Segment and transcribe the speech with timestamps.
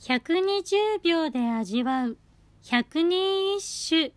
[0.00, 2.16] 120秒で味わう。
[2.62, 4.14] 百人一首。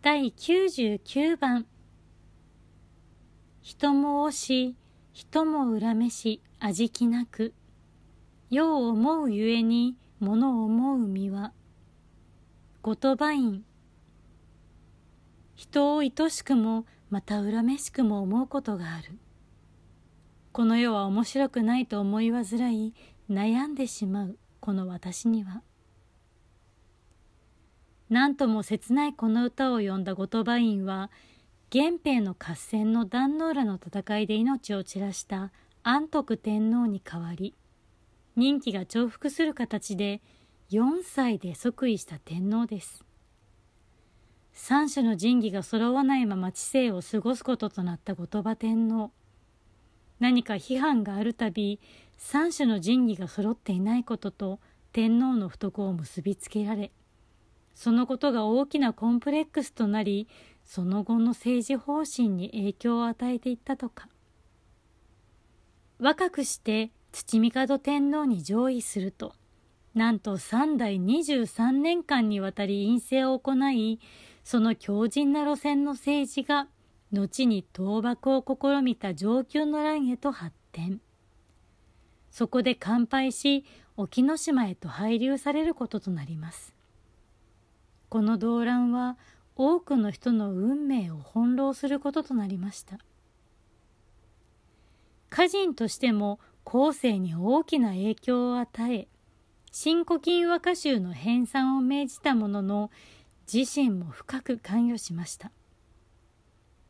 [0.00, 1.66] 第99番。
[3.62, 4.76] 人も惜し
[5.12, 7.52] 人も恨めし味気なく。
[8.48, 11.52] 世を思うゆえに物を思う身は。
[12.84, 13.64] 言葉院
[15.60, 19.18] 人を愛しくもまた恨めしくも思うことがある。
[20.52, 22.94] この世は面白くないと思い煩い
[23.28, 25.62] 悩んでしまうこの私には。
[28.08, 31.10] 何とも切ないこの歌を詠んだ後鳥羽院は
[31.70, 37.54] 源平の合戦の壇ノ浦の戦いで命を散らした安徳天皇に代わり
[38.34, 40.22] 任期が重複する形で
[40.70, 43.04] 4歳で即位した天皇です。
[44.62, 49.10] 三種の神器が揃わないまま知性を過ごすこととなった後鳥羽天皇。
[50.20, 51.80] 何か批判があるたび
[52.18, 54.60] 三種の神器が揃っていないことと
[54.92, 56.92] 天皇の不徳を結びつけられ
[57.74, 60.28] そのことが大きなコンプレックスとなり
[60.62, 64.08] その後の政治方針に影響を与えていったとか。
[65.98, 69.32] 若くして土帝天皇に上位すると
[69.94, 73.98] なんと三代23年間にわたり院政を行い
[74.50, 76.66] その強靭な路線の政治が
[77.12, 81.00] 後に倒幕を試みた上級の乱へと発展。
[82.32, 83.64] そこで乾杯し
[83.96, 86.74] 沖ノ島へと配流されることとなります。
[88.08, 89.18] この動乱は
[89.54, 92.98] 多くの人の運命を翻弄することとなりました。
[95.30, 99.06] 歌人としても後世に大きな影響を与え
[99.70, 102.90] 新古今和歌集の編纂を命じたものの
[103.52, 105.50] 自身も深く関与しました。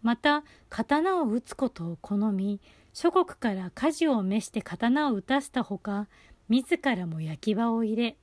[0.02, 2.60] また刀を打つことを好み
[2.92, 6.08] 諸国から火事を召して刀を打たせたほか
[6.48, 8.16] 自らも焼き場を入れ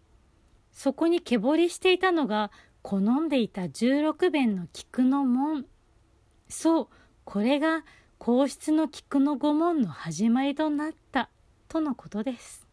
[0.71, 2.51] そこに毛彫りしていたのが
[2.81, 5.65] 好んでいた十六弁の菊の門。
[6.49, 6.87] そう
[7.25, 7.83] これが
[8.17, 11.29] 皇室の菊の御門の始まりとなった
[11.67, 12.66] とのことです。